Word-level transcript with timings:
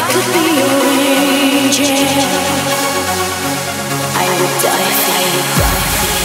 I 0.00 0.04
would 4.38 4.54
die. 4.62 4.86
I 5.10 5.26
would 5.34 5.50
die. 5.58 6.17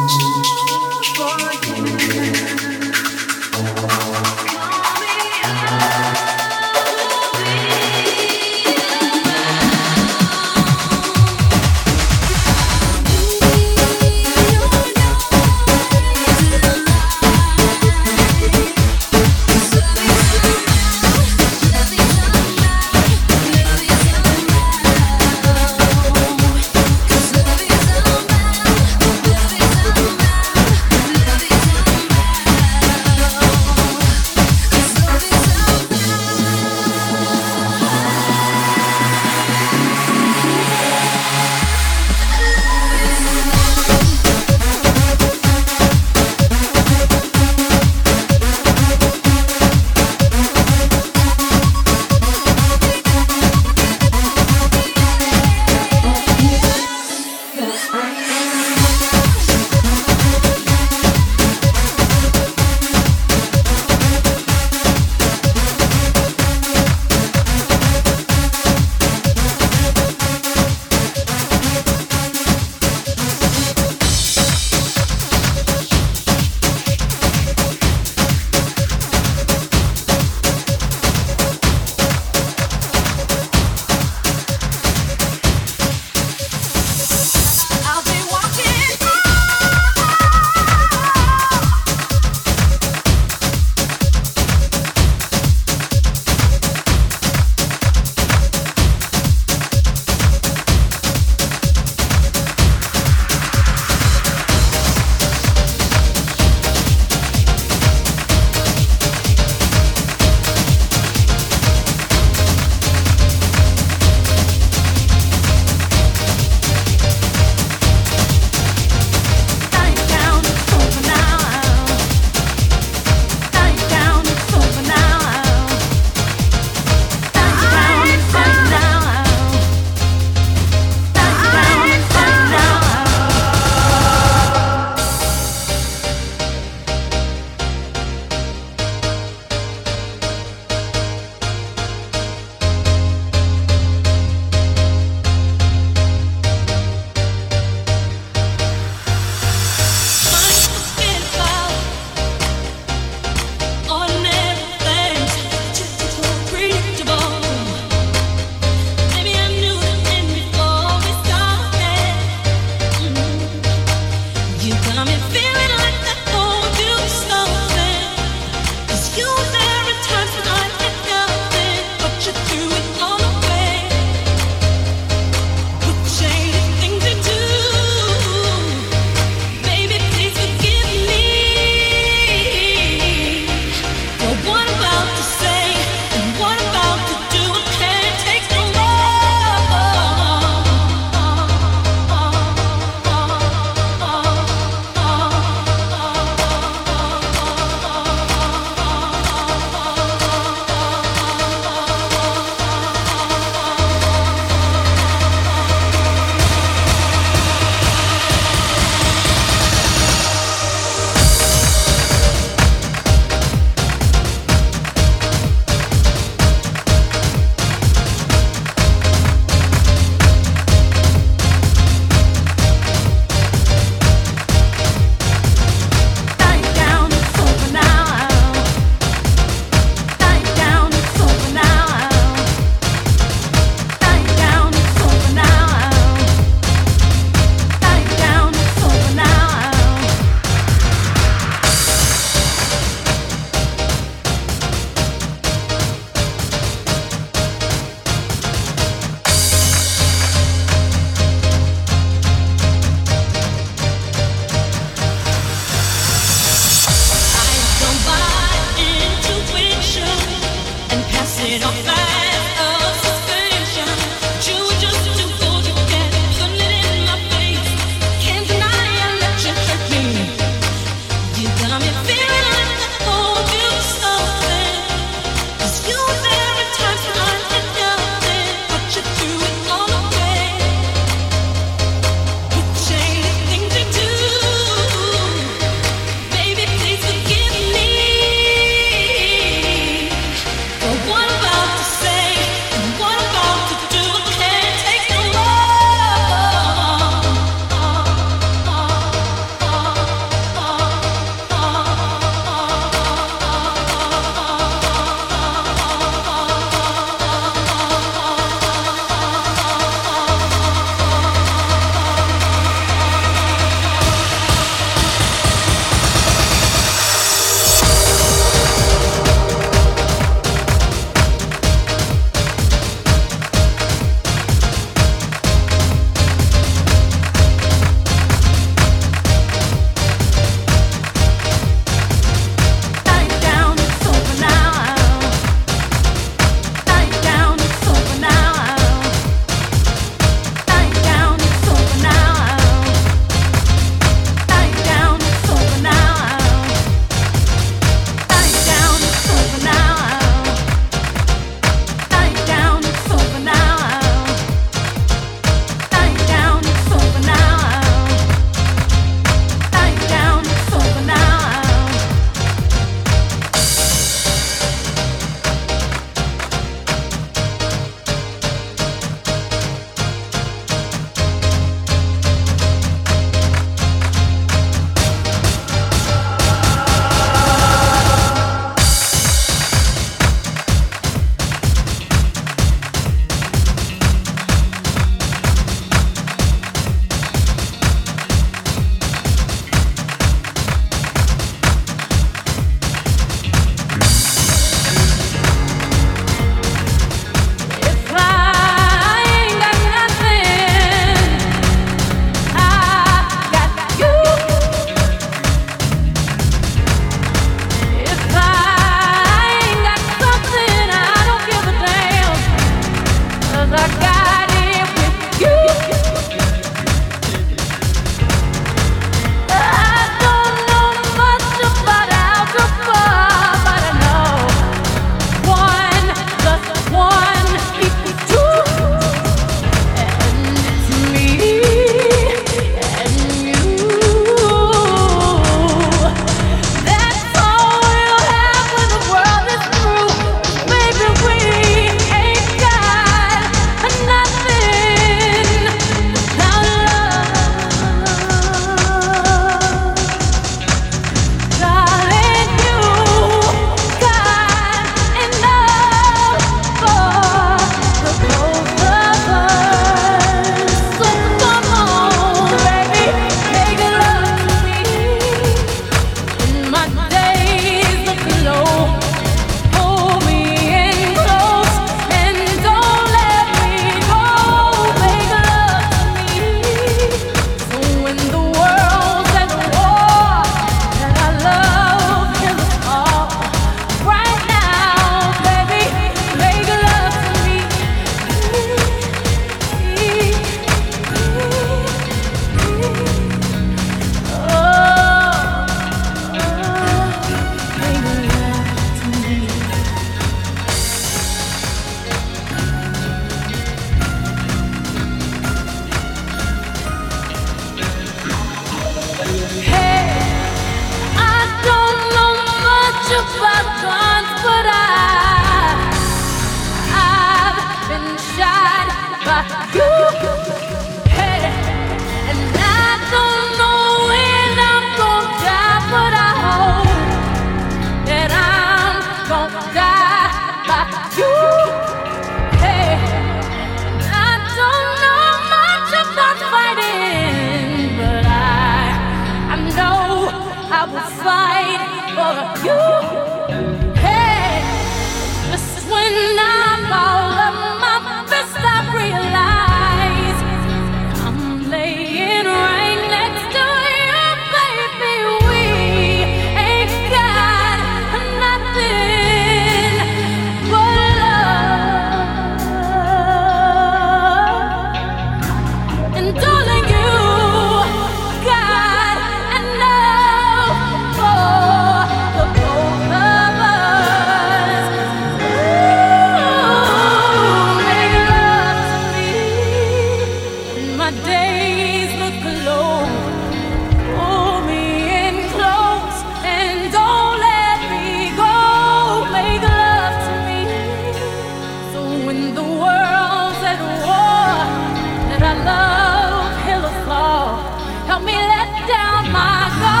me 598.25 598.33
let 598.33 598.87
down, 598.87 599.31
my 599.31 599.69
God. 599.81 600.00